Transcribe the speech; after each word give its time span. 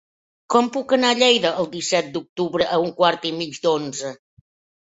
Com 0.53 0.69
puc 0.77 0.95
anar 0.97 1.11
a 1.15 1.17
Lleida 1.19 1.51
el 1.63 1.69
disset 1.75 2.09
d'octubre 2.17 2.69
a 2.79 2.81
un 2.87 2.91
quart 3.03 3.31
i 3.33 3.33
mig 3.43 3.63
d'onze? 3.67 4.11